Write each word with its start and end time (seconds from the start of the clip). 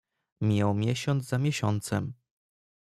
"Mijał 0.41 0.73
miesiąc 0.73 1.25
za 1.25 1.37
miesiącem." 1.37 2.13